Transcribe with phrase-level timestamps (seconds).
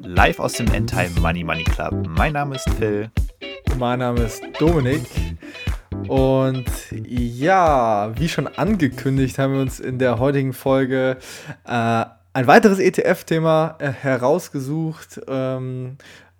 [0.00, 2.06] Live aus dem Endtime Money Money Club.
[2.08, 3.10] Mein Name ist Phil.
[3.78, 5.06] Mein Name ist Dominik.
[6.08, 11.16] Und ja, wie schon angekündigt, haben wir uns in der heutigen Folge
[11.66, 15.20] äh, ein weiteres ETF-Thema äh, herausgesucht.
[15.28, 15.98] Ähm,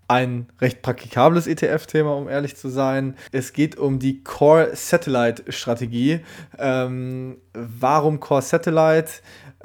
[0.09, 3.17] ein recht praktikables ETF-Thema, um ehrlich zu sein.
[3.31, 6.21] Es geht um die Core Satellite Strategie.
[6.59, 9.11] Ähm, warum Core Satellite?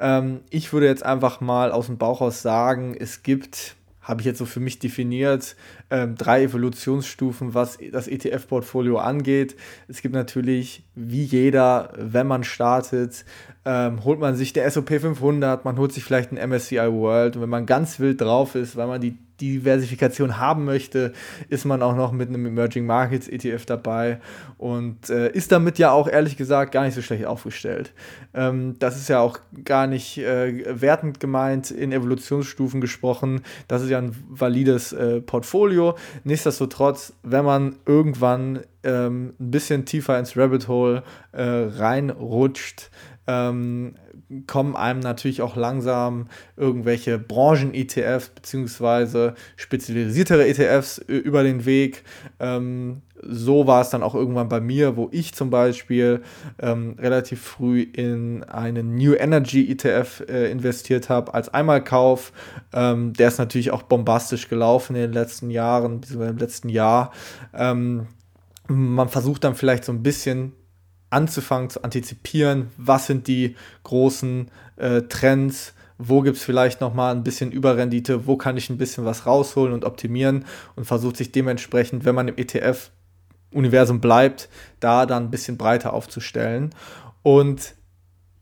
[0.00, 3.76] Ähm, ich würde jetzt einfach mal aus dem Bauch aus sagen, es gibt
[4.08, 5.54] habe ich jetzt so für mich definiert,
[5.90, 9.54] ähm, drei Evolutionsstufen, was das ETF-Portfolio angeht.
[9.86, 13.26] Es gibt natürlich, wie jeder, wenn man startet,
[13.66, 17.42] ähm, holt man sich der SOP 500, man holt sich vielleicht ein MSCI World und
[17.42, 21.12] wenn man ganz wild drauf ist, weil man die Diversifikation haben möchte,
[21.48, 24.20] ist man auch noch mit einem Emerging Markets ETF dabei
[24.56, 27.92] und äh, ist damit ja auch ehrlich gesagt gar nicht so schlecht aufgestellt.
[28.34, 33.42] Ähm, das ist ja auch gar nicht äh, wertend gemeint, in Evolutionsstufen gesprochen.
[33.68, 35.96] Das ist ja ein valides äh, Portfolio.
[36.24, 42.90] Nichtsdestotrotz, wenn man irgendwann ähm, ein bisschen tiefer ins Rabbit Hole äh, reinrutscht,
[43.26, 43.94] ähm,
[44.46, 46.26] kommen einem natürlich auch langsam
[46.56, 52.04] irgendwelche Branchen-ETFs beziehungsweise spezialisiertere ETFs über den Weg.
[52.38, 56.22] Ähm, so war es dann auch irgendwann bei mir, wo ich zum Beispiel
[56.58, 62.32] ähm, relativ früh in einen New Energy ETF äh, investiert habe als Einmalkauf.
[62.72, 67.12] Ähm, der ist natürlich auch bombastisch gelaufen in den letzten Jahren, beziehungsweise im letzten Jahr.
[67.54, 68.06] Ähm,
[68.68, 70.52] man versucht dann vielleicht so ein bisschen
[71.10, 77.24] anzufangen zu antizipieren, was sind die großen äh, Trends, wo gibt es vielleicht nochmal ein
[77.24, 80.44] bisschen Überrendite, wo kann ich ein bisschen was rausholen und optimieren
[80.76, 84.48] und versucht sich dementsprechend, wenn man im ETF-Universum bleibt,
[84.80, 86.70] da dann ein bisschen breiter aufzustellen.
[87.22, 87.74] Und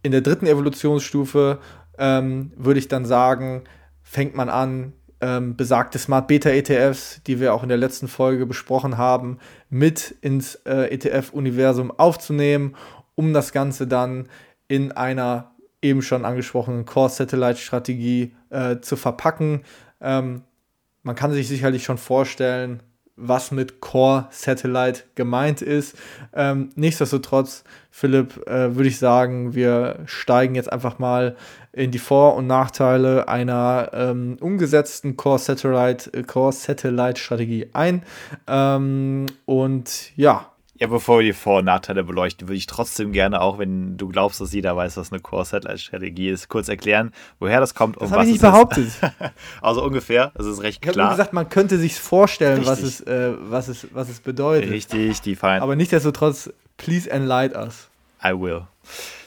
[0.02, 1.58] in der dritten Evolutionsstufe
[1.98, 3.64] ähm, würde ich dann sagen,
[4.02, 8.46] fängt man an, ähm, besagte Smart Beta ETFs, die wir auch in der letzten Folge
[8.46, 9.38] besprochen haben,
[9.70, 12.76] mit ins äh, ETF-Universum aufzunehmen,
[13.14, 14.28] um das Ganze dann
[14.68, 19.62] in einer eben schon angesprochenen Core-Satellite-Strategie äh, zu verpacken.
[20.00, 20.42] Ähm,
[21.02, 22.82] man kann sich sicherlich schon vorstellen,
[23.16, 25.96] was mit Core Satellite gemeint ist.
[26.34, 31.36] Ähm, nichtsdestotrotz, Philipp, äh, würde ich sagen, wir steigen jetzt einfach mal
[31.72, 38.02] in die Vor- und Nachteile einer ähm, umgesetzten Core Satellite, äh, Core Satellite Strategie ein.
[38.46, 43.40] Ähm, und ja, ja, bevor wir die Vor- und Nachteile beleuchten, würde ich trotzdem gerne,
[43.40, 47.74] auch wenn du glaubst, dass jeder weiß, was eine Core-Satellite-Strategie ist, kurz erklären, woher das
[47.74, 48.90] kommt und das was ich nicht behauptet.
[49.62, 50.94] also ungefähr, das ist recht klar.
[50.94, 54.70] Ich habe gesagt, man könnte sich vorstellen, was es, äh, was, es, was es bedeutet.
[54.70, 55.62] Richtig, die Feinde.
[55.62, 57.88] Aber nichtsdestotrotz, please enlighten us.
[58.22, 58.62] I will.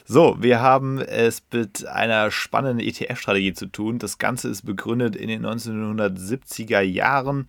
[0.06, 4.00] So, wir haben es mit einer spannenden ETF-Strategie zu tun.
[4.00, 7.48] Das Ganze ist begründet in den 1970er Jahren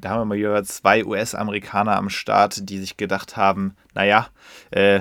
[0.00, 4.28] da haben wir mal wieder zwei US-Amerikaner am Start, die sich gedacht haben, naja,
[4.70, 5.00] äh,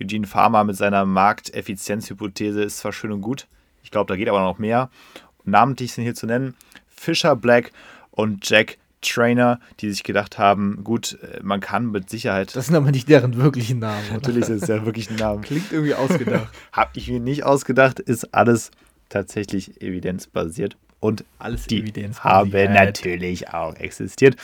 [0.00, 3.48] Eugene Farmer mit seiner Markteffizienzhypothese ist zwar schön und gut,
[3.82, 4.90] ich glaube, da geht aber noch mehr.
[5.38, 6.54] Und namentlich sind hier zu nennen
[6.88, 7.72] Fisher Black
[8.10, 12.54] und Jack Trainer, die sich gedacht haben, gut, äh, man kann mit Sicherheit.
[12.56, 14.04] Das sind aber nicht deren wirklichen Namen.
[14.06, 14.14] Oder?
[14.14, 15.42] Natürlich sind es deren wirklichen Namen.
[15.42, 16.48] Klingt irgendwie ausgedacht.
[16.72, 18.70] Habe ich mir nicht ausgedacht, ist alles
[19.08, 21.82] tatsächlich evidenzbasiert und alles die
[22.20, 24.36] haben natürlich auch existiert.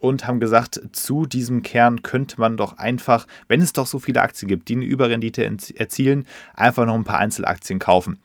[0.00, 4.20] und haben gesagt, zu diesem Kern könnte man doch einfach, wenn es doch so viele
[4.20, 8.20] Aktien gibt, die eine Überrendite erzielen, einfach noch ein paar Einzelaktien kaufen.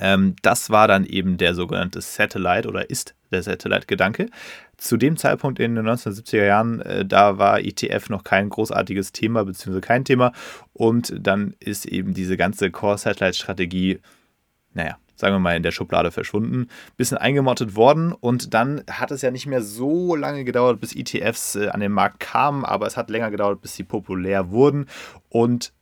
[0.00, 4.28] Ähm, das war dann eben der sogenannte Satellite oder ist der Satellite-Gedanke.
[4.76, 9.44] Zu dem Zeitpunkt in den 1970er Jahren, äh, da war ETF noch kein großartiges Thema,
[9.44, 10.32] beziehungsweise kein Thema.
[10.72, 14.00] Und dann ist eben diese ganze Core-Satellite-Strategie,
[14.74, 19.22] naja, sagen wir mal, in der Schublade verschwunden, bisschen eingemottet worden und dann hat es
[19.22, 22.96] ja nicht mehr so lange gedauert, bis ETFs äh, an den Markt kamen, aber es
[22.96, 24.86] hat länger gedauert, bis sie populär wurden
[25.28, 25.72] und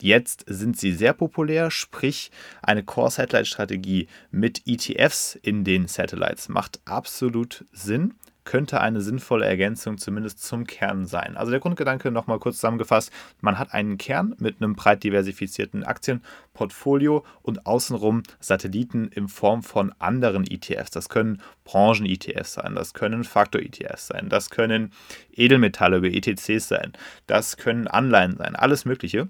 [0.00, 2.30] Jetzt sind sie sehr populär, sprich
[2.62, 8.14] eine Core-Satellite-Strategie mit ETFs in den Satellites macht absolut Sinn
[8.48, 11.36] könnte eine sinnvolle Ergänzung zumindest zum Kern sein.
[11.36, 13.12] Also der Grundgedanke nochmal kurz zusammengefasst,
[13.42, 19.92] man hat einen Kern mit einem breit diversifizierten Aktienportfolio und außenrum Satelliten in Form von
[19.98, 20.90] anderen ETFs.
[20.90, 24.92] Das können Branchen-ETFs sein, das können Faktor-ETFs sein, das können
[25.30, 26.94] Edelmetalle über ETCs sein,
[27.26, 29.28] das können Anleihen sein, alles Mögliche.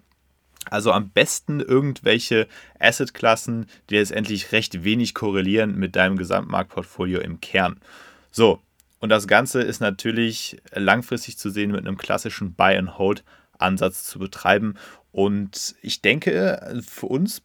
[0.70, 2.46] Also am besten irgendwelche
[2.78, 7.80] Assetklassen, die letztendlich recht wenig korrelieren mit deinem Gesamtmarktportfolio im Kern.
[8.30, 8.60] So,
[9.00, 14.74] und das Ganze ist natürlich langfristig zu sehen mit einem klassischen Buy-and-Hold-Ansatz zu betreiben.
[15.12, 17.42] Und ich denke, für uns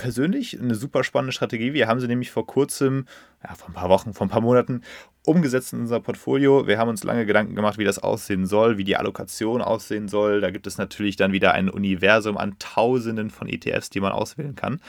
[0.00, 1.74] persönlich eine super spannende Strategie.
[1.74, 3.04] Wir haben sie nämlich vor kurzem,
[3.44, 4.80] ja, vor ein paar Wochen, vor ein paar Monaten
[5.26, 6.66] umgesetzt in unser Portfolio.
[6.66, 10.40] Wir haben uns lange Gedanken gemacht, wie das aussehen soll, wie die Allokation aussehen soll.
[10.40, 14.54] Da gibt es natürlich dann wieder ein Universum an Tausenden von ETFs, die man auswählen
[14.54, 14.80] kann.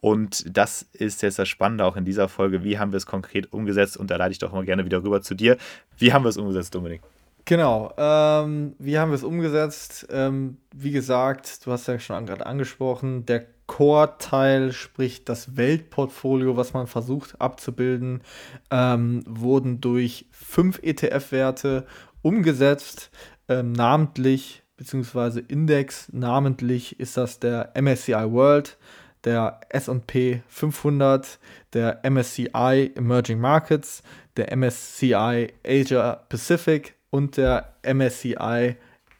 [0.00, 2.64] Und das ist jetzt das Spannende auch in dieser Folge.
[2.64, 3.96] Wie haben wir es konkret umgesetzt?
[3.96, 5.56] Und da leite ich doch mal gerne wieder rüber zu dir.
[5.98, 7.02] Wie haben wir es umgesetzt, Dominik?
[7.44, 10.06] Genau, ähm, wie haben wir es umgesetzt?
[10.10, 16.72] Ähm, wie gesagt, du hast ja schon gerade angesprochen, der Core-Teil, sprich das Weltportfolio, was
[16.72, 18.22] man versucht abzubilden,
[18.70, 21.86] ähm, wurden durch fünf ETF-Werte
[22.22, 23.10] umgesetzt,
[23.48, 28.78] ähm, namentlich beziehungsweise Index, namentlich ist das der MSCI World,
[29.24, 31.38] der SP 500,
[31.72, 34.02] der MSCI Emerging Markets,
[34.36, 38.76] der MSCI Asia Pacific und der MSCI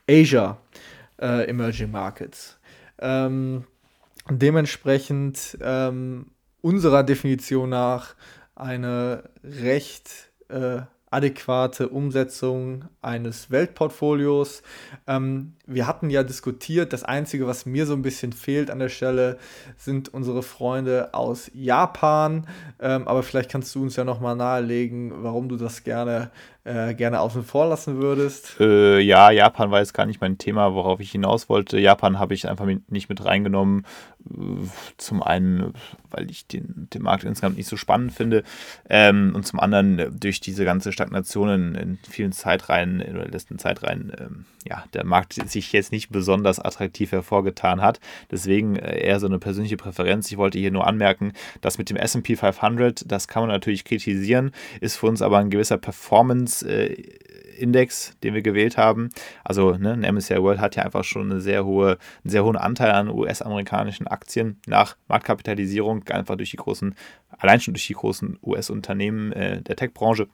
[0.08, 0.58] Asia
[1.20, 2.58] äh, Emerging Markets.
[2.98, 3.64] Ähm,
[4.28, 6.26] dementsprechend ähm,
[6.60, 8.14] unserer Definition nach
[8.54, 14.62] eine recht äh, adäquate Umsetzung eines Weltportfolios.
[15.06, 18.88] Ähm, wir hatten ja diskutiert, das Einzige, was mir so ein bisschen fehlt an der
[18.88, 19.38] Stelle,
[19.76, 22.46] sind unsere Freunde aus Japan.
[22.80, 26.30] Ähm, aber vielleicht kannst du uns ja nochmal nahelegen, warum du das gerne
[26.64, 28.60] äh, gerne außen vor lassen würdest?
[28.60, 31.78] Äh, ja, Japan war jetzt gar nicht mein Thema, worauf ich hinaus wollte.
[31.78, 33.86] Japan habe ich einfach nicht mit reingenommen.
[34.98, 35.72] Zum einen,
[36.10, 38.42] weil ich den, den Markt insgesamt nicht so spannend finde.
[38.88, 44.12] Ähm, und zum anderen durch diese ganze Stagnation in, vielen Zeitreihen, in den letzten Zeitreihen,
[44.18, 48.00] ähm, ja, der Markt sich jetzt nicht besonders attraktiv hervorgetan hat.
[48.30, 50.30] Deswegen äh, eher so eine persönliche Präferenz.
[50.30, 51.32] Ich wollte hier nur anmerken,
[51.62, 55.50] dass mit dem SP 500, das kann man natürlich kritisieren, ist für uns aber ein
[55.50, 56.66] gewisser Performance
[57.60, 59.10] Index, den wir gewählt haben.
[59.44, 62.56] Also ne, ein MSCI World hat ja einfach schon eine sehr hohe, einen sehr hohen
[62.56, 66.94] Anteil an US-amerikanischen Aktien nach Marktkapitalisierung, einfach durch die großen,
[67.30, 70.28] allein schon durch die großen US-Unternehmen äh, der Tech-Branche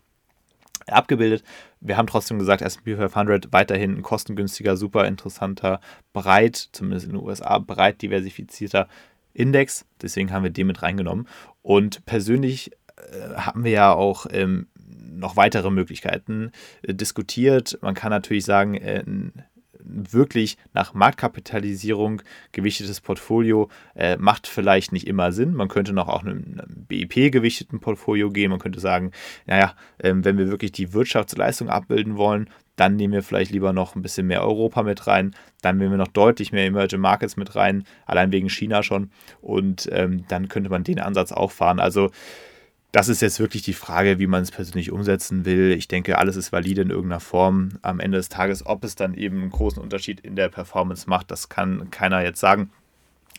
[0.89, 1.43] abgebildet.
[1.81, 5.81] Wir haben trotzdem gesagt, S&P 500 weiterhin ein kostengünstiger, super interessanter,
[6.13, 8.89] breit, zumindest in den USA, breit diversifizierter
[9.33, 9.85] Index.
[10.01, 11.29] Deswegen haben wir den mit reingenommen.
[11.63, 16.53] Und persönlich äh, haben wir ja auch ähm, noch weitere Möglichkeiten
[16.83, 17.79] äh, diskutiert.
[17.83, 19.05] Man kann natürlich sagen, äh,
[19.89, 22.23] wirklich nach Marktkapitalisierung
[22.53, 25.55] gewichtetes Portfolio äh, macht vielleicht nicht immer Sinn.
[25.55, 28.51] Man könnte noch auch einem, BIP-gewichteten Portfolio gehen.
[28.51, 29.13] Man könnte sagen,
[29.47, 33.97] naja, ähm, wenn wir wirklich die Wirtschaftsleistung abbilden wollen, dann nehmen wir vielleicht lieber noch
[33.97, 35.35] ein bisschen mehr Europa mit rein.
[35.63, 39.11] Dann nehmen wir noch deutlich mehr Emerging Markets mit rein, allein wegen China schon.
[39.41, 41.81] Und ähm, dann könnte man den Ansatz auch fahren.
[41.81, 42.11] Also
[42.97, 45.73] das ist jetzt wirklich die Frage, wie man es persönlich umsetzen will.
[45.73, 47.73] Ich denke, alles ist valide in irgendeiner Form.
[47.83, 51.31] Am Ende des Tages, ob es dann eben einen großen Unterschied in der Performance macht,
[51.31, 52.71] das kann keiner jetzt sagen.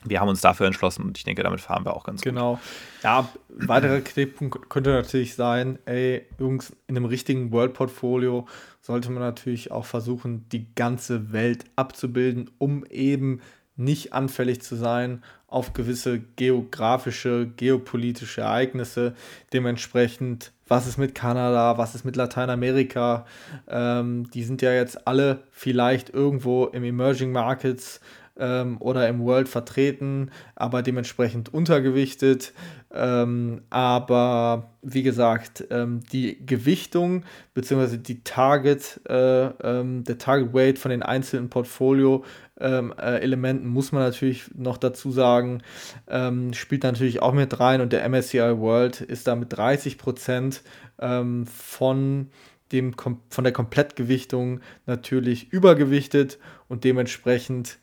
[0.03, 2.57] Wir haben uns dafür entschlossen und ich denke, damit fahren wir auch ganz genau.
[2.57, 2.61] gut.
[3.01, 3.23] Genau.
[3.23, 3.29] Ja,
[3.67, 8.47] weiterer Kritikpunkt könnte natürlich sein, ey, Jungs, in einem richtigen World-Portfolio
[8.81, 13.41] sollte man natürlich auch versuchen, die ganze Welt abzubilden, um eben
[13.75, 19.13] nicht anfällig zu sein auf gewisse geografische, geopolitische Ereignisse.
[19.53, 23.25] Dementsprechend, was ist mit Kanada, was ist mit Lateinamerika?
[23.69, 28.01] Ähm, die sind ja jetzt alle vielleicht irgendwo im Emerging Markets
[28.39, 32.53] ähm, oder im World vertreten, aber dementsprechend untergewichtet.
[32.93, 37.23] Ähm, aber wie gesagt, ähm, die Gewichtung
[37.53, 37.97] bzw.
[37.97, 42.23] die Target, äh, ähm, der Target Weight von den einzelnen Portfolio
[42.59, 45.61] ähm, äh, Elementen muss man natürlich noch dazu sagen,
[46.07, 50.61] ähm, spielt natürlich auch mit rein und der MSCI World ist da mit 30 Prozent
[50.99, 52.29] ähm, von
[52.71, 52.95] dem
[53.29, 56.37] von der Komplettgewichtung natürlich übergewichtet
[56.67, 57.77] und dementsprechend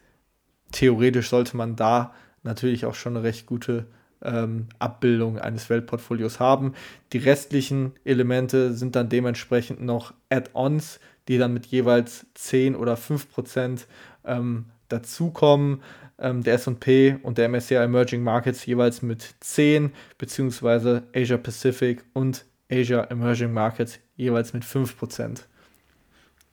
[0.73, 2.13] theoretisch sollte man da
[2.43, 3.87] natürlich auch schon eine recht gute
[4.23, 6.75] ähm, Abbildung eines Weltportfolios haben.
[7.13, 13.31] Die restlichen Elemente sind dann dementsprechend noch Add-ons, die dann mit jeweils 10 oder 5
[13.31, 13.87] Prozent
[14.25, 15.83] ähm, Dazu kommen
[16.19, 22.45] ähm, der SP und der MSCI Emerging Markets jeweils mit 10, beziehungsweise Asia Pacific und
[22.71, 25.41] Asia Emerging Markets jeweils mit 5%.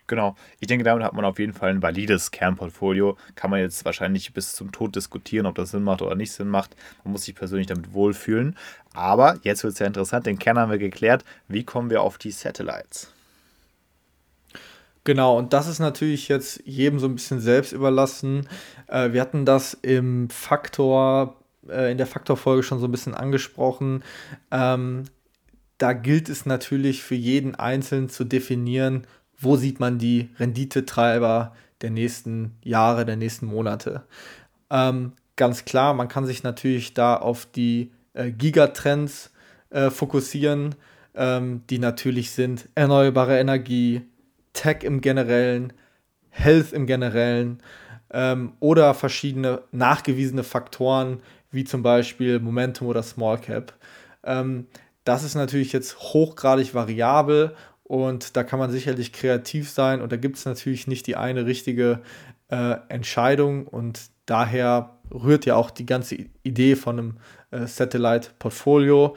[0.08, 0.36] Genau.
[0.60, 3.16] Ich denke, damit hat man auf jeden Fall ein valides Kernportfolio.
[3.36, 6.50] Kann man jetzt wahrscheinlich bis zum Tod diskutieren, ob das Sinn macht oder nicht Sinn
[6.50, 6.76] macht.
[7.04, 8.58] Man muss sich persönlich damit wohlfühlen.
[8.94, 10.26] Aber jetzt wird es ja interessant.
[10.26, 11.24] Den Kern haben wir geklärt.
[11.48, 13.14] Wie kommen wir auf die Satellites?
[15.04, 18.48] Genau, und das ist natürlich jetzt jedem so ein bisschen selbst überlassen.
[18.88, 24.04] Äh, wir hatten das im Faktor, äh, in der Faktorfolge schon so ein bisschen angesprochen.
[24.52, 25.06] Ähm,
[25.80, 29.08] da gilt es natürlich für jeden Einzelnen zu definieren,
[29.40, 34.04] wo sieht man die Renditetreiber der nächsten Jahre, der nächsten Monate.
[34.70, 39.32] Ähm, ganz klar, man kann sich natürlich da auf die äh, Gigatrends
[39.72, 40.76] äh, fokussieren,
[41.16, 44.04] ähm, die natürlich sind erneuerbare Energie,
[44.54, 45.74] Tech im Generellen,
[46.30, 47.62] Health im Generellen
[48.12, 53.74] ähm, oder verschiedene nachgewiesene Faktoren wie zum Beispiel Momentum oder Small Cap.
[54.24, 54.68] Ähm,
[55.04, 60.16] das ist natürlich jetzt hochgradig variabel und da kann man sicherlich kreativ sein und da
[60.16, 62.02] gibt es natürlich nicht die eine richtige
[62.50, 67.18] äh, Entscheidung und daher rührt ja auch die ganze Idee von einem
[67.52, 69.16] äh, Satellite-Portfolio.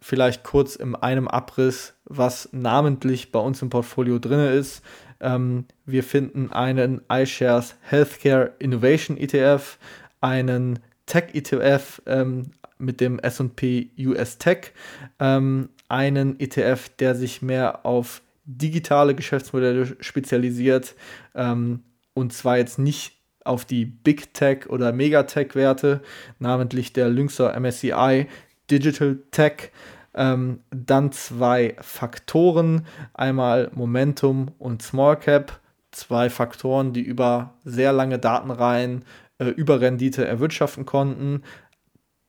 [0.00, 4.82] Vielleicht kurz in einem Abriss, was namentlich bei uns im Portfolio drin ist.
[5.20, 9.78] Ähm, wir finden einen iShares Healthcare Innovation ETF,
[10.20, 14.72] einen Tech ETF ähm, mit dem SP US Tech,
[15.18, 20.94] ähm, einen ETF, der sich mehr auf digitale Geschäftsmodelle spezialisiert
[21.34, 21.82] ähm,
[22.14, 26.02] und zwar jetzt nicht auf die Big Tech oder Megatech Werte,
[26.38, 28.26] namentlich der Lynxer MSCI
[28.70, 29.70] Digital Tech.
[30.12, 35.60] Ähm, dann zwei Faktoren, einmal Momentum und Small Cap,
[35.92, 39.04] zwei Faktoren, die über sehr lange Datenreihen
[39.38, 41.42] äh, Überrendite erwirtschaften konnten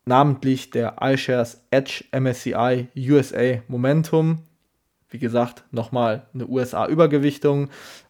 [0.06, 4.40] namentlich der iShares Edge MSCI USA Momentum.
[5.10, 7.70] Wie gesagt, nochmal eine USA-Übergewichtung,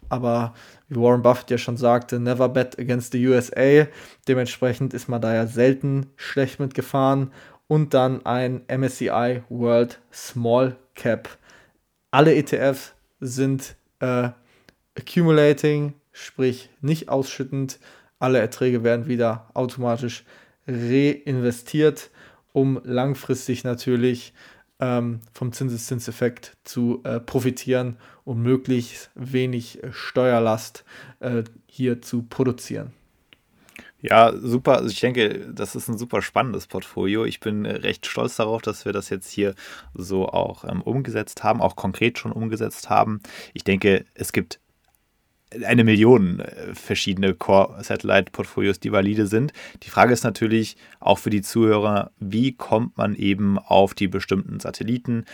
[0.10, 0.54] aber
[0.88, 3.88] wie Warren Buffett ja schon sagte, never bet against the USA.
[4.28, 7.32] Dementsprechend ist man da ja selten schlecht mitgefahren.
[7.72, 11.30] Und dann ein MSCI World Small Cap.
[12.12, 14.32] Alle ETFs sind äh,
[15.00, 17.80] accumulating, sprich nicht ausschüttend.
[18.20, 20.26] Alle Erträge werden wieder automatisch
[20.68, 22.10] reinvestiert,
[22.52, 24.34] um langfristig natürlich
[24.82, 30.84] ähm, vom Zinseszinseffekt zu äh, profitieren und möglichst wenig Steuerlast
[31.22, 32.92] äh, hier zu produzieren.
[34.02, 34.78] Ja, super.
[34.78, 37.24] Also ich denke, das ist ein super spannendes Portfolio.
[37.26, 39.54] Ich bin recht stolz darauf, dass wir das jetzt hier
[39.94, 43.22] so auch ähm, umgesetzt haben, auch konkret schon umgesetzt haben.
[43.54, 44.60] Ich denke, es gibt
[45.66, 49.54] eine Million äh, verschiedene Core-Satellite-Portfolios, die valide sind.
[49.84, 54.60] Die Frage ist natürlich auch für die Zuhörer, wie kommt man eben auf die bestimmten
[54.60, 55.26] Satelliten?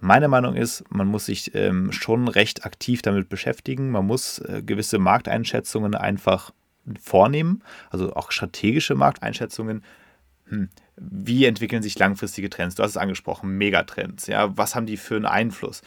[0.00, 3.90] Meine Meinung ist, man muss sich ähm, schon recht aktiv damit beschäftigen.
[3.90, 6.52] Man muss äh, gewisse Markteinschätzungen einfach
[6.96, 9.82] vornehmen, also auch strategische Markteinschätzungen.
[10.46, 10.68] Hm.
[10.96, 12.74] Wie entwickeln sich langfristige Trends?
[12.74, 14.26] Du hast es angesprochen, Megatrends.
[14.26, 15.82] Ja, was haben die für einen Einfluss?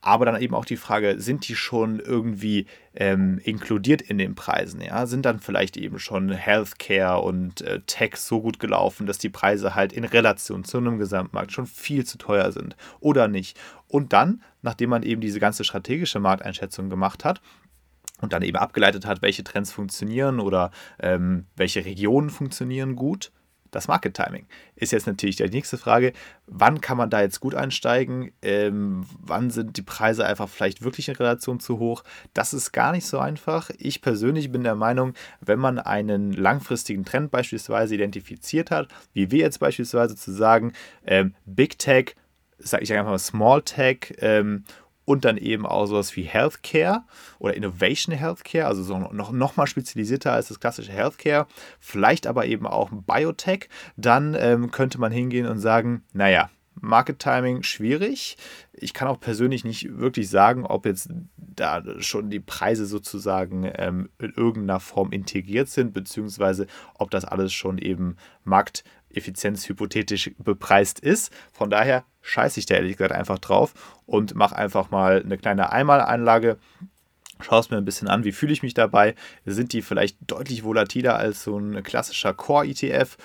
[0.00, 4.80] aber dann eben auch die Frage, sind die schon irgendwie ähm, inkludiert in den Preisen?
[4.80, 5.06] Ja?
[5.06, 9.74] Sind dann vielleicht eben schon Healthcare und äh, Tech so gut gelaufen, dass die Preise
[9.74, 13.58] halt in Relation zu einem Gesamtmarkt schon viel zu teuer sind oder nicht?
[13.88, 17.40] Und dann, nachdem man eben diese ganze strategische Markteinschätzung gemacht hat,
[18.20, 23.32] und dann eben abgeleitet hat, welche Trends funktionieren oder ähm, welche Regionen funktionieren gut,
[23.70, 24.46] das Market Timing.
[24.76, 26.12] Ist jetzt natürlich die nächste Frage,
[26.46, 28.32] wann kann man da jetzt gut einsteigen?
[28.42, 32.04] Ähm, wann sind die Preise einfach vielleicht wirklich in Relation zu hoch?
[32.34, 33.70] Das ist gar nicht so einfach.
[33.78, 39.40] Ich persönlich bin der Meinung, wenn man einen langfristigen Trend beispielsweise identifiziert hat, wie wir
[39.40, 40.72] jetzt beispielsweise zu sagen,
[41.06, 42.16] ähm, Big Tech,
[42.58, 44.64] sage ich einfach mal Small Tech ähm,
[45.08, 47.02] und dann eben auch sowas wie Healthcare
[47.38, 51.46] oder Innovation Healthcare, also so noch, noch mal spezialisierter als das klassische Healthcare,
[51.80, 56.50] vielleicht aber eben auch Biotech, dann ähm, könnte man hingehen und sagen, naja,
[56.80, 58.36] Market Timing schwierig.
[58.72, 64.08] Ich kann auch persönlich nicht wirklich sagen, ob jetzt da schon die Preise sozusagen ähm,
[64.18, 71.32] in irgendeiner Form integriert sind, beziehungsweise ob das alles schon eben Markteffizienz hypothetisch bepreist ist.
[71.52, 73.74] Von daher scheiße ich da ehrlich gesagt einfach drauf
[74.06, 76.58] und mache einfach mal eine kleine Einmaleinlage.
[77.40, 79.14] Schau es mir ein bisschen an, wie fühle ich mich dabei?
[79.46, 83.16] Sind die vielleicht deutlich volatiler als so ein klassischer Core-ETF?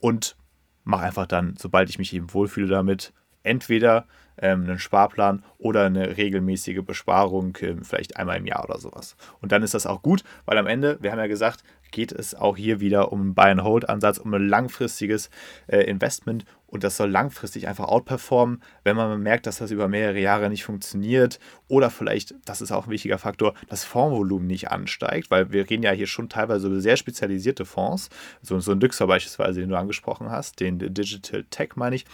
[0.00, 0.36] Und
[0.84, 3.12] mache einfach dann, sobald ich mich eben wohlfühle damit,
[3.42, 4.06] entweder
[4.38, 9.16] ähm, einen Sparplan oder eine regelmäßige Besparung, äh, vielleicht einmal im Jahr oder sowas.
[9.40, 11.62] Und dann ist das auch gut, weil am Ende, wir haben ja gesagt,
[11.92, 15.30] geht es auch hier wieder um einen Buy-and-Hold-Ansatz, um ein langfristiges
[15.68, 16.44] äh, Investment.
[16.66, 20.64] Und das soll langfristig einfach outperformen, wenn man merkt, dass das über mehrere Jahre nicht
[20.64, 25.68] funktioniert oder vielleicht, das ist auch ein wichtiger Faktor, das Fondsvolumen nicht ansteigt, weil wir
[25.68, 28.08] reden ja hier schon teilweise über sehr spezialisierte Fonds,
[28.40, 32.06] so, so ein Düxer beispielsweise, den du angesprochen hast, den Digital Tech meine ich,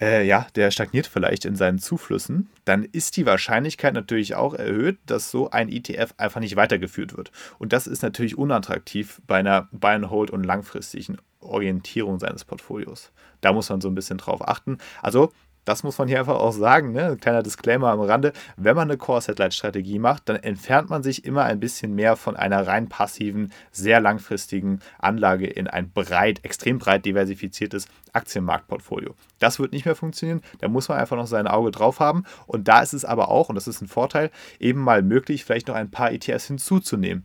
[0.00, 4.98] äh, ja, der stagniert vielleicht in seinen Zuflüssen, dann ist die Wahrscheinlichkeit natürlich auch erhöht,
[5.06, 7.30] dass so ein ETF einfach nicht weitergeführt wird.
[7.58, 13.12] Und das ist natürlich unattraktiv bei einer Buy-and-Hold und langfristigen Orientierung seines Portfolios.
[13.40, 14.78] Da muss man so ein bisschen drauf achten.
[15.02, 15.32] Also
[15.64, 17.16] das muss man hier einfach auch sagen, ne?
[17.20, 21.60] kleiner Disclaimer am Rande, wenn man eine Core-Satellite-Strategie macht, dann entfernt man sich immer ein
[21.60, 27.86] bisschen mehr von einer rein passiven, sehr langfristigen Anlage in ein breit, extrem breit diversifiziertes
[28.12, 29.14] Aktienmarktportfolio.
[29.38, 32.68] Das wird nicht mehr funktionieren, da muss man einfach noch sein Auge drauf haben und
[32.68, 35.74] da ist es aber auch, und das ist ein Vorteil, eben mal möglich, vielleicht noch
[35.74, 37.24] ein paar ETFs hinzuzunehmen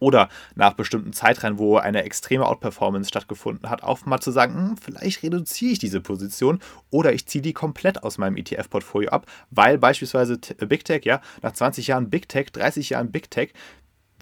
[0.00, 4.76] oder nach bestimmten Zeitreihen, wo eine extreme Outperformance stattgefunden hat, auch mal zu sagen, hm,
[4.76, 9.78] vielleicht reduziere ich diese Position oder ich ziehe die komplett aus meinem ETF-Portfolio ab, weil
[9.78, 13.52] beispielsweise äh, Big Tech, ja, nach 20 Jahren Big Tech, 30 Jahren Big Tech,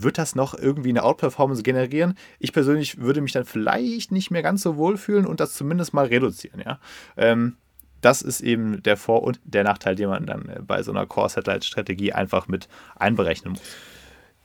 [0.00, 2.16] wird das noch irgendwie eine Outperformance generieren?
[2.38, 5.92] Ich persönlich würde mich dann vielleicht nicht mehr ganz so wohl fühlen und das zumindest
[5.92, 6.78] mal reduzieren, ja.
[7.16, 7.56] Ähm,
[8.00, 11.06] das ist eben der Vor- und der Nachteil, den man dann äh, bei so einer
[11.06, 13.62] Core-Satellite-Strategie einfach mit einberechnen muss.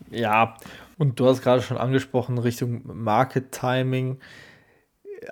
[0.09, 0.57] Ja,
[1.03, 4.19] und du hast gerade schon angesprochen, Richtung Market Timing.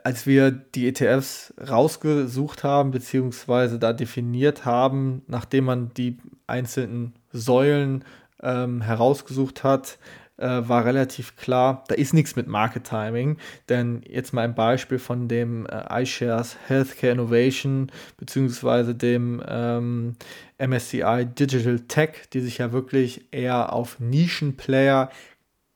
[0.03, 8.03] Als wir die ETFs rausgesucht haben, beziehungsweise da definiert haben, nachdem man die einzelnen Säulen
[8.43, 9.97] ähm, herausgesucht hat,
[10.41, 13.37] äh, war relativ klar, da ist nichts mit Market Timing.
[13.69, 20.15] Denn jetzt mal ein Beispiel von dem äh, iShares Healthcare Innovation beziehungsweise dem ähm,
[20.57, 25.09] MSCI Digital Tech, die sich ja wirklich eher auf Nischenplayer,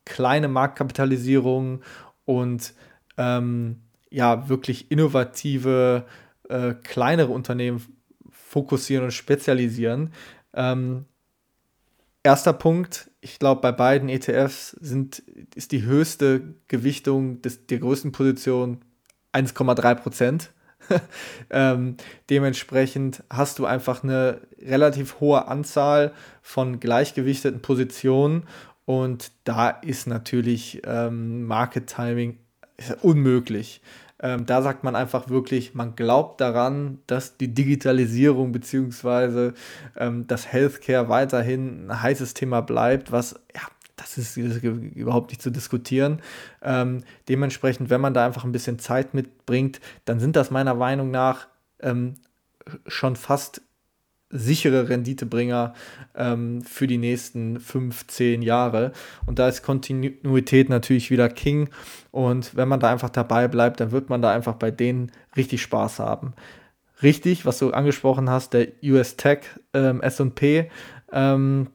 [0.06, 1.82] kleine Marktkapitalisierung
[2.26, 2.74] und
[3.18, 6.06] ähm, ja wirklich innovative
[6.50, 7.82] äh, kleinere Unternehmen
[8.30, 10.14] fokussieren und spezialisieren.
[10.54, 11.06] Ähm,
[12.24, 15.20] erster Punkt, ich glaube, bei beiden ETFs sind,
[15.56, 18.82] ist die höchste Gewichtung des, der größten Position
[19.34, 20.52] 1,3 Prozent.
[21.50, 21.98] ähm,
[22.30, 28.44] dementsprechend hast du einfach eine relativ hohe Anzahl von gleichgewichteten Positionen
[28.86, 32.38] und da ist natürlich ähm, Market Timing
[33.02, 33.82] unmöglich.
[34.20, 39.52] Ähm, da sagt man einfach wirklich, man glaubt daran, dass die Digitalisierung bzw.
[39.98, 43.62] Ähm, das Healthcare weiterhin ein heißes Thema bleibt, was ja,
[43.98, 46.22] das ist, das ist überhaupt nicht zu diskutieren.
[46.62, 51.12] Ähm, dementsprechend, wenn man da einfach ein bisschen Zeit mitbringt, dann sind das meiner Meinung
[51.12, 51.48] nach
[51.82, 52.16] ähm,
[52.88, 53.62] schon fast
[54.38, 55.74] sichere Renditebringer
[56.16, 58.92] ähm, für die nächsten 15 Jahre.
[59.26, 61.70] Und da ist Kontinuität natürlich wieder King.
[62.12, 65.62] Und wenn man da einfach dabei bleibt, dann wird man da einfach bei denen richtig
[65.62, 66.34] Spaß haben.
[67.02, 69.40] Richtig, was du angesprochen hast, der US Tech
[69.74, 70.72] ähm, SP,
[71.12, 71.68] ähm,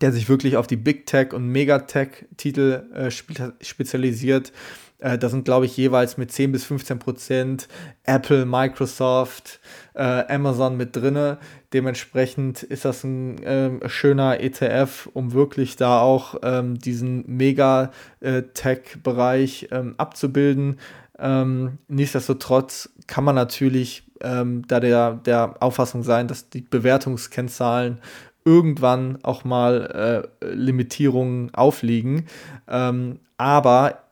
[0.00, 4.52] der sich wirklich auf die Big Tech und Megatech-Titel äh, spezialisiert.
[5.00, 7.68] Äh, da sind, glaube ich, jeweils mit 10 bis 15 Prozent
[8.04, 9.60] Apple, Microsoft,
[9.94, 11.38] äh, Amazon mit drinne.
[11.72, 19.94] Dementsprechend ist das ein äh, schöner ETF, um wirklich da auch ähm, diesen Mega-Tech-Bereich ähm,
[19.96, 20.78] abzubilden.
[21.18, 28.00] Ähm, nichtsdestotrotz kann man natürlich ähm, da der, der Auffassung sein, dass die Bewertungskennzahlen
[28.44, 32.26] irgendwann auch mal äh, Limitierungen aufliegen.
[32.68, 34.09] Ähm, aber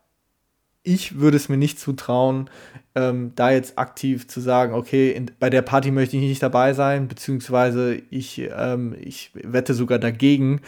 [0.88, 2.48] ich würde es mir nicht zutrauen,
[2.94, 6.72] ähm, da jetzt aktiv zu sagen, okay, in, bei der Party möchte ich nicht dabei
[6.72, 10.62] sein, beziehungsweise ich, ähm, ich wette sogar dagegen.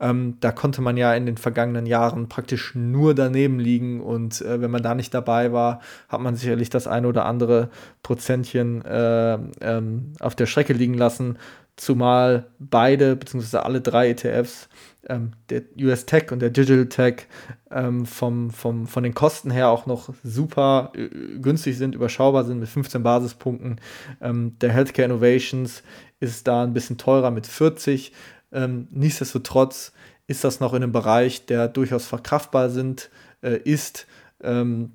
[0.00, 4.60] Ähm, da konnte man ja in den vergangenen Jahren praktisch nur daneben liegen und äh,
[4.60, 7.68] wenn man da nicht dabei war, hat man sicherlich das eine oder andere
[8.02, 11.38] Prozentchen äh, ähm, auf der Strecke liegen lassen,
[11.76, 14.68] zumal beide, beziehungsweise alle drei ETFs
[15.08, 17.26] ähm, der US Tech und der Digital Tech
[17.70, 22.60] ähm, vom, vom, von den Kosten her auch noch super äh, günstig sind, überschaubar sind
[22.60, 23.80] mit 15 Basispunkten.
[24.20, 25.82] Ähm, der Healthcare Innovations
[26.20, 28.12] ist da ein bisschen teurer mit 40.
[28.52, 29.92] Ähm, nichtsdestotrotz
[30.26, 33.10] ist das noch in einem Bereich, der durchaus verkraftbar sind,
[33.42, 34.06] äh, ist,
[34.42, 34.92] ähm,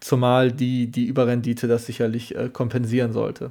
[0.00, 3.50] zumal die, die Überrendite das sicherlich äh, kompensieren sollte.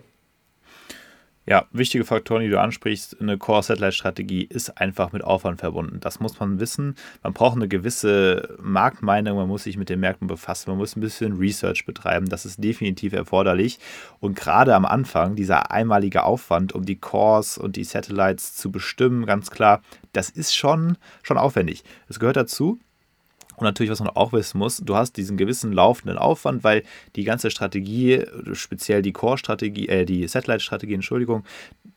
[1.50, 3.22] Ja, wichtige Faktoren, die du ansprichst.
[3.22, 6.02] Eine Core-Satellite-Strategie ist einfach mit Aufwand verbunden.
[6.02, 6.96] Das muss man wissen.
[7.24, 11.00] Man braucht eine gewisse Marktmeinung, man muss sich mit den Märkten befassen, man muss ein
[11.00, 12.28] bisschen Research betreiben.
[12.28, 13.80] Das ist definitiv erforderlich.
[14.20, 19.26] Und gerade am Anfang, dieser einmalige Aufwand, um die Cores und die Satellites zu bestimmen,
[19.26, 19.82] ganz klar,
[20.12, 21.86] das ist schon, schon aufwendig.
[22.10, 22.78] Es gehört dazu.
[23.58, 26.84] Und natürlich, was man auch wissen muss, du hast diesen gewissen laufenden Aufwand, weil
[27.16, 31.44] die ganze Strategie, speziell die Core-Strategie, äh, die Satellite-Strategie, Entschuldigung,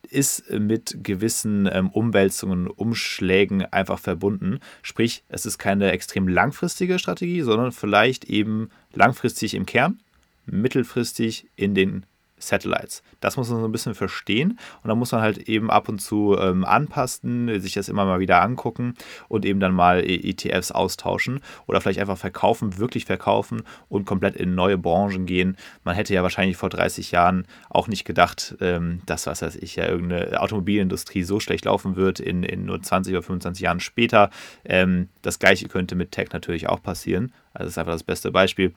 [0.08, 4.58] ist mit gewissen ähm, Umwälzungen, Umschlägen einfach verbunden.
[4.80, 10.00] Sprich, es ist keine extrem langfristige Strategie, sondern vielleicht eben langfristig im Kern,
[10.46, 12.06] mittelfristig in den
[12.40, 13.02] Satellites.
[13.20, 16.00] Das muss man so ein bisschen verstehen und da muss man halt eben ab und
[16.00, 18.94] zu ähm, anpassen, sich das immer mal wieder angucken
[19.28, 24.54] und eben dann mal ETFs austauschen oder vielleicht einfach verkaufen, wirklich verkaufen und komplett in
[24.54, 25.56] neue Branchen gehen.
[25.84, 29.76] Man hätte ja wahrscheinlich vor 30 Jahren auch nicht gedacht, ähm, dass, was weiß ich,
[29.76, 34.30] ja irgendeine Automobilindustrie so schlecht laufen wird in, in nur 20 oder 25 Jahren später.
[34.64, 37.32] Ähm, das gleiche könnte mit Tech natürlich auch passieren.
[37.52, 38.74] Also das ist einfach das beste Beispiel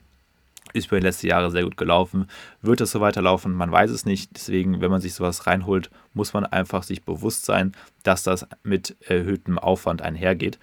[0.72, 2.26] ist über die letzten Jahre sehr gut gelaufen.
[2.62, 3.52] Wird es so weiterlaufen?
[3.52, 4.30] Man weiß es nicht.
[4.34, 7.72] Deswegen, wenn man sich sowas reinholt, muss man einfach sich bewusst sein,
[8.02, 10.58] dass das mit erhöhtem Aufwand einhergeht.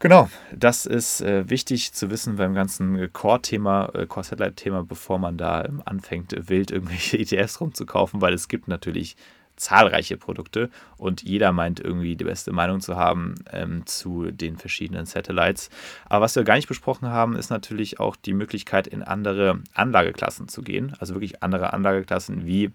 [0.00, 5.62] Genau, das ist äh, wichtig zu wissen beim ganzen Core-Thema, äh, Core-Satellite-Thema, bevor man da
[5.62, 9.16] ähm, anfängt, wild irgendwelche ETFs rumzukaufen, weil es gibt natürlich
[9.60, 15.06] zahlreiche Produkte und jeder meint irgendwie die beste Meinung zu haben ähm, zu den verschiedenen
[15.06, 15.70] Satellites.
[16.08, 20.48] Aber was wir gar nicht besprochen haben, ist natürlich auch die Möglichkeit, in andere Anlageklassen
[20.48, 20.96] zu gehen.
[20.98, 22.70] Also wirklich andere Anlageklassen wie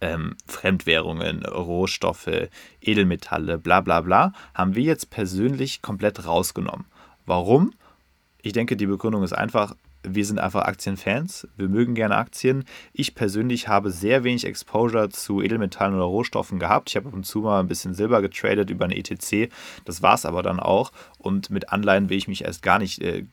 [0.00, 2.48] ähm, Fremdwährungen, Rohstoffe,
[2.80, 6.86] Edelmetalle, bla bla bla, haben wir jetzt persönlich komplett rausgenommen.
[7.24, 7.72] Warum?
[8.42, 9.74] Ich denke, die Begründung ist einfach,
[10.08, 11.48] wir sind einfach Aktienfans.
[11.56, 12.64] Wir mögen gerne Aktien.
[12.92, 16.90] Ich persönlich habe sehr wenig Exposure zu Edelmetallen oder Rohstoffen gehabt.
[16.90, 19.50] Ich habe ab und zu mal ein bisschen Silber getradet über eine ETC.
[19.84, 20.92] Das war es aber dann auch.
[21.18, 23.24] Und mit Anleihen will ich mich erst gar nicht äh,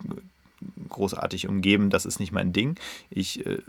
[0.89, 1.89] großartig umgeben.
[1.89, 2.75] Das ist nicht mein Ding.
[3.09, 3.45] Ich.
[3.45, 3.59] Äh,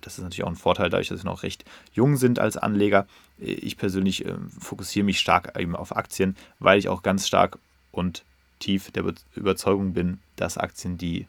[0.00, 3.06] das ist natürlich auch ein Vorteil, dadurch, dass wir noch recht jung sind als Anleger.
[3.38, 7.60] Ich persönlich äh, fokussiere mich stark eben auf Aktien, weil ich auch ganz stark
[7.92, 8.24] und
[8.58, 9.04] tief der
[9.36, 11.26] Überzeugung bin, dass Aktien die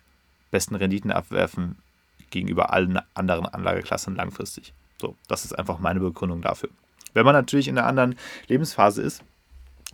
[0.54, 1.76] besten Renditen abwerfen
[2.30, 4.74] gegenüber allen anderen Anlageklassen langfristig.
[5.02, 6.70] So, das ist einfach meine Begründung dafür.
[7.14, 8.16] Wenn man natürlich in einer anderen
[8.48, 9.24] Lebensphase ist,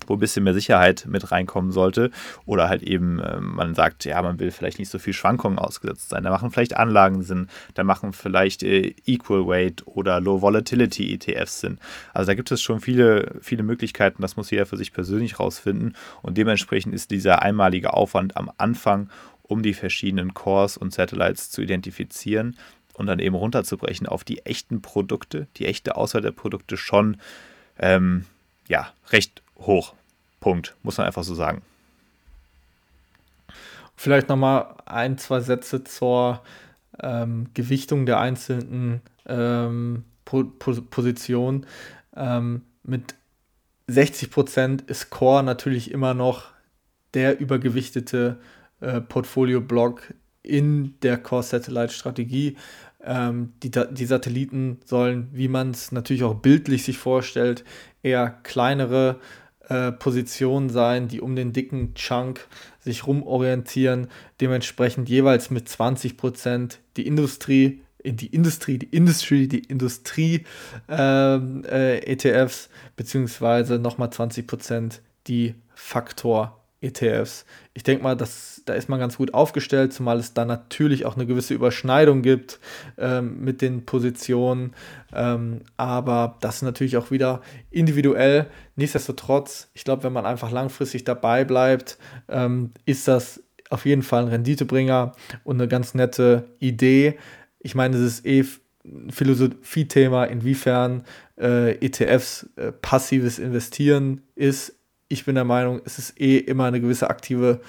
[0.08, 2.12] wo ein bisschen mehr Sicherheit mit reinkommen sollte
[2.46, 6.10] oder halt eben äh, man sagt, ja, man will vielleicht nicht so viel Schwankungen ausgesetzt
[6.10, 6.24] sein.
[6.24, 11.62] Da machen vielleicht Anlagen Sinn, da machen vielleicht äh, Equal Weight oder Low Volatility ETFs
[11.62, 11.80] Sinn.
[12.14, 15.96] Also da gibt es schon viele, viele Möglichkeiten, das muss jeder für sich persönlich rausfinden
[16.22, 19.10] und dementsprechend ist dieser einmalige Aufwand am Anfang
[19.50, 22.56] um die verschiedenen Cores und Satellites zu identifizieren
[22.94, 27.18] und dann eben runterzubrechen auf die echten Produkte, die echte Auswahl der Produkte schon
[27.80, 28.26] ähm,
[28.68, 29.96] ja, recht hoch.
[30.40, 31.62] Punkt, muss man einfach so sagen.
[33.96, 36.42] Vielleicht nochmal ein, zwei Sätze zur
[37.02, 41.66] ähm, Gewichtung der einzelnen ähm, po po Positionen.
[42.16, 43.16] Ähm, mit
[43.90, 46.46] 60% ist Core natürlich immer noch
[47.14, 48.38] der übergewichtete
[48.80, 50.14] Portfolio-Block
[50.44, 52.58] in der Core-Satellite-Strategie.
[53.04, 57.64] Ähm, die, die Satelliten sollen, wie man es natürlich auch bildlich sich vorstellt,
[58.04, 59.20] eher kleinere
[59.70, 62.48] äh, Positionen sein, die um den dicken Chunk
[62.80, 64.08] sich rumorientieren,
[64.42, 70.46] dementsprechend jeweils mit 20% die Industrie, in die Industrie, die Industry, die Industrie
[70.88, 77.46] ähm, äh, ETFs, beziehungsweise nochmal 20% die Faktor ETFs.
[77.74, 81.16] Ich denke mal, dass, da ist man ganz gut aufgestellt, zumal es da natürlich auch
[81.16, 82.60] eine gewisse Überschneidung gibt
[82.98, 84.74] ähm, mit den Positionen.
[85.14, 88.48] Ähm, aber das ist natürlich auch wieder individuell.
[88.76, 91.98] Nichtsdestotrotz, ich glaube, wenn man einfach langfristig dabei bleibt,
[92.30, 95.14] ähm, ist das auf jeden Fall ein Renditebringer
[95.44, 97.20] und eine ganz nette Idee.
[97.60, 98.46] Ich meine, es ist eh
[99.10, 101.04] Philosophie-Thema, inwiefern
[101.38, 104.79] äh, ETFs äh, passives Investieren ist
[105.10, 107.60] ich bin der Meinung, es ist eh immer eine gewisse aktive,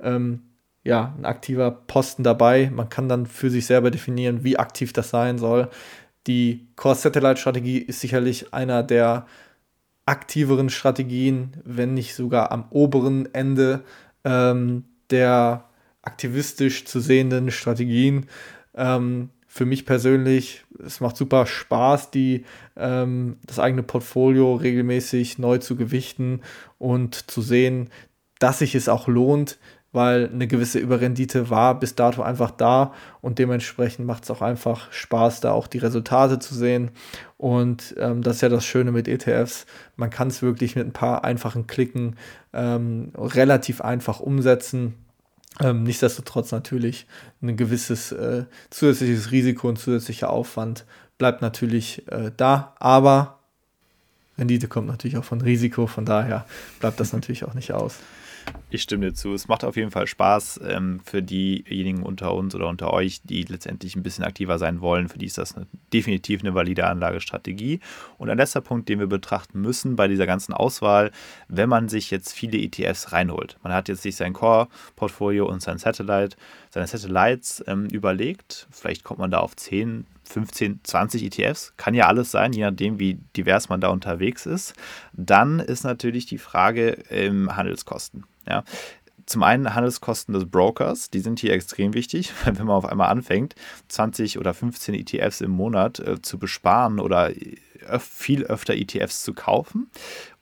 [0.00, 0.42] ähm,
[0.84, 2.70] ja, ein aktiver Posten dabei.
[2.72, 5.68] Man kann dann für sich selber definieren, wie aktiv das sein soll.
[6.26, 9.26] Die Core-Satellite-Strategie ist sicherlich einer der
[10.06, 13.82] aktiveren Strategien, wenn nicht sogar am oberen Ende
[14.24, 15.64] ähm, der
[16.02, 18.26] aktivistisch zu sehenden Strategien.
[18.74, 22.44] Ähm, für mich persönlich, es macht super Spaß, die,
[22.76, 26.40] ähm, das eigene Portfolio regelmäßig neu zu gewichten
[26.78, 27.90] und zu sehen,
[28.38, 29.58] dass sich es auch lohnt,
[29.92, 34.92] weil eine gewisse Überrendite war bis dato einfach da und dementsprechend macht es auch einfach
[34.92, 36.92] Spaß, da auch die Resultate zu sehen.
[37.36, 39.66] Und ähm, das ist ja das Schöne mit ETFs.
[39.96, 42.16] Man kann es wirklich mit ein paar einfachen Klicken
[42.52, 44.94] ähm, relativ einfach umsetzen
[45.58, 47.06] ähm, nichtsdestotrotz natürlich
[47.42, 50.84] ein gewisses äh, zusätzliches Risiko und zusätzlicher Aufwand
[51.18, 53.40] bleibt natürlich äh, da, aber
[54.38, 56.46] Rendite kommt natürlich auch von Risiko, von daher
[56.78, 57.96] bleibt das natürlich auch nicht aus.
[58.72, 59.34] Ich stimme dir zu.
[59.34, 63.42] Es macht auf jeden Fall Spaß ähm, für diejenigen unter uns oder unter euch, die
[63.42, 65.08] letztendlich ein bisschen aktiver sein wollen.
[65.08, 67.80] Für die ist das eine, definitiv eine valide Anlagestrategie.
[68.16, 71.10] Und ein letzter Punkt, den wir betrachten müssen bei dieser ganzen Auswahl,
[71.48, 73.58] wenn man sich jetzt viele ETFs reinholt.
[73.64, 76.36] Man hat jetzt sich sein Core-Portfolio und sein Satellite,
[76.70, 78.68] seine Satellites ähm, überlegt.
[78.70, 82.98] Vielleicht kommt man da auf 10, 15, 20 ETFs, kann ja alles sein, je nachdem,
[82.98, 84.74] wie divers man da unterwegs ist.
[85.12, 88.24] Dann ist natürlich die Frage ähm, Handelskosten.
[88.48, 88.64] Ja.
[89.26, 93.54] Zum einen Handelskosten des Brokers, die sind hier extrem wichtig, wenn man auf einmal anfängt,
[93.88, 97.30] 20 oder 15 ETFs im Monat äh, zu besparen oder
[97.88, 99.90] öf viel öfter ETFs zu kaufen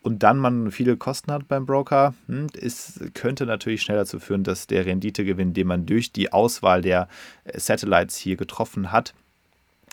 [0.00, 4.42] und dann man viele Kosten hat beim Broker, hm, ist, könnte natürlich schnell dazu führen,
[4.42, 7.08] dass der Renditegewinn, den man durch die Auswahl der
[7.44, 9.14] äh, Satellites hier getroffen hat,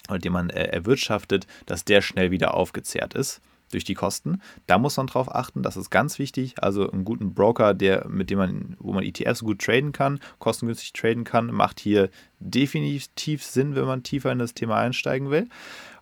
[0.10, 3.41] den man äh, erwirtschaftet, dass der schnell wieder aufgezehrt ist
[3.72, 4.41] durch die Kosten.
[4.68, 6.56] Da muss man drauf achten, das ist ganz wichtig.
[6.62, 10.94] Also einen guten Broker, der, mit dem man, wo man ETFs gut traden kann, kostengünstig
[10.94, 15.48] traden kann, macht hier definitiv Sinn, wenn man tiefer in das Thema einsteigen will.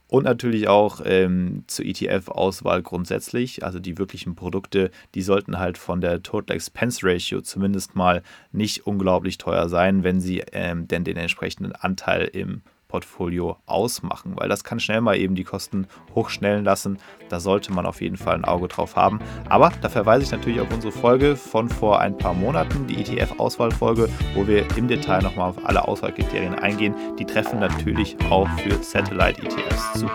[0.08, 3.64] Und natürlich auch ähm, zur ETF-Auswahl grundsätzlich.
[3.64, 8.86] Also die wirklichen Produkte, die sollten halt von der Total Expense Ratio zumindest mal nicht
[8.86, 12.62] unglaublich teuer sein, wenn sie ähm, denn den entsprechenden Anteil im
[12.94, 17.00] Portfolio ausmachen, weil das kann schnell mal eben die Kosten hochschnellen lassen.
[17.28, 19.20] Da sollte man auf jeden Fall ein Auge drauf haben.
[19.50, 24.10] Aber da verweise ich natürlich auf unsere Folge von vor ein paar Monaten, die ETF-Auswahlfolge,
[24.36, 26.94] wo wir im Detail nochmal auf alle Auswahlkriterien eingehen.
[27.18, 30.08] Die treffen natürlich auch für Satellite-ETFs zu.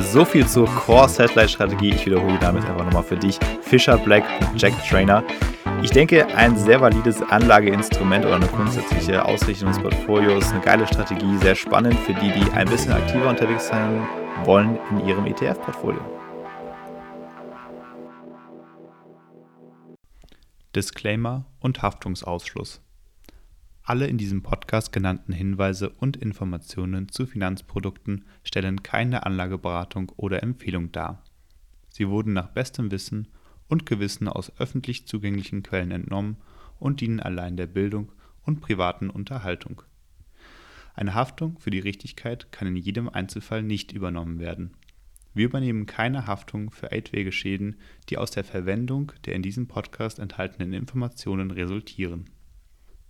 [0.00, 1.90] So viel zur Core Satellite Strategie.
[1.90, 3.38] Ich wiederhole damit einfach nochmal für dich.
[3.62, 4.24] Fisher Black
[4.56, 5.22] Jack Trainer.
[5.82, 11.36] Ich denke, ein sehr valides Anlageinstrument oder eine grundsätzliche Ausrichtung des Portfolios, eine geile Strategie,
[11.38, 14.06] sehr spannend für die, die ein bisschen aktiver unterwegs sein
[14.44, 16.00] wollen in ihrem ETF-Portfolio.
[20.74, 22.80] Disclaimer und Haftungsausschluss.
[23.86, 30.90] Alle in diesem Podcast genannten Hinweise und Informationen zu Finanzprodukten stellen keine Anlageberatung oder Empfehlung
[30.90, 31.22] dar.
[31.90, 33.28] Sie wurden nach bestem Wissen
[33.68, 36.38] und Gewissen aus öffentlich zugänglichen Quellen entnommen
[36.78, 38.10] und dienen allein der Bildung
[38.46, 39.82] und privaten Unterhaltung.
[40.94, 44.70] Eine Haftung für die Richtigkeit kann in jedem Einzelfall nicht übernommen werden.
[45.34, 47.76] Wir übernehmen keine Haftung für etwaige Schäden,
[48.08, 52.30] die aus der Verwendung der in diesem Podcast enthaltenen Informationen resultieren.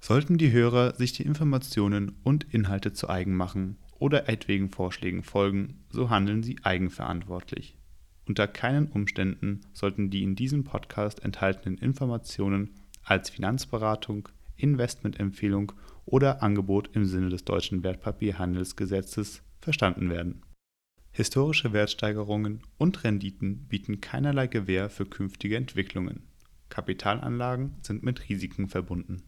[0.07, 5.83] Sollten die Hörer sich die Informationen und Inhalte zu eigen machen oder etwaigen Vorschlägen folgen,
[5.89, 7.79] so handeln sie eigenverantwortlich.
[8.29, 15.73] Unter keinen Umständen sollten die in diesem Podcast enthaltenen Informationen als Finanzberatung, Investmentempfehlung
[16.05, 20.43] oder Angebot im Sinne des deutschen Wertpapierhandelsgesetzes verstanden werden.
[21.13, 26.25] Historische Wertsteigerungen und Renditen bieten keinerlei Gewähr für künftige Entwicklungen.
[26.69, 29.23] Kapitalanlagen sind mit Risiken verbunden